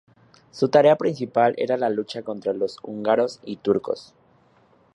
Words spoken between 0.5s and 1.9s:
tarea principal era la